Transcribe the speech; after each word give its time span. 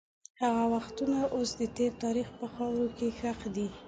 هغه 0.41 0.63
وختونه 0.75 1.19
اوس 1.35 1.49
د 1.59 1.61
تېر 1.75 1.91
تاریخ 2.03 2.27
په 2.39 2.45
خاوره 2.53 2.87
کې 2.97 3.07
ښخ 3.19 3.39
دي. 3.55 3.67